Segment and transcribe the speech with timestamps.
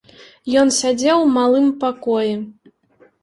[0.61, 2.33] Ён сядзеў у малым пакоі.